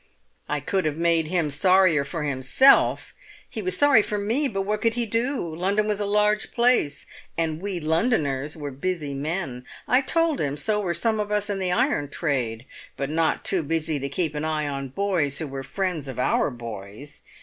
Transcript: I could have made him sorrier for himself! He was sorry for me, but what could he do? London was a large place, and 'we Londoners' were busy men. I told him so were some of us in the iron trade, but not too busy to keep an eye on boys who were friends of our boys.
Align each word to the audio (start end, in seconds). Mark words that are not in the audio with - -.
I 0.49 0.61
could 0.61 0.85
have 0.85 0.97
made 0.97 1.27
him 1.27 1.51
sorrier 1.51 2.03
for 2.03 2.23
himself! 2.23 3.13
He 3.47 3.61
was 3.61 3.77
sorry 3.77 4.01
for 4.01 4.17
me, 4.17 4.47
but 4.47 4.63
what 4.63 4.81
could 4.81 4.95
he 4.95 5.05
do? 5.05 5.53
London 5.55 5.87
was 5.87 5.99
a 5.99 6.07
large 6.07 6.51
place, 6.53 7.05
and 7.37 7.61
'we 7.61 7.79
Londoners' 7.81 8.57
were 8.57 8.71
busy 8.71 9.13
men. 9.13 9.63
I 9.87 10.01
told 10.01 10.41
him 10.41 10.57
so 10.57 10.81
were 10.81 10.95
some 10.95 11.19
of 11.19 11.31
us 11.31 11.51
in 11.51 11.59
the 11.59 11.71
iron 11.71 12.07
trade, 12.09 12.65
but 12.97 13.11
not 13.11 13.45
too 13.45 13.61
busy 13.61 13.99
to 13.99 14.09
keep 14.09 14.33
an 14.33 14.43
eye 14.43 14.67
on 14.67 14.89
boys 14.89 15.37
who 15.37 15.45
were 15.45 15.61
friends 15.61 16.07
of 16.07 16.17
our 16.17 16.49
boys. 16.49 17.21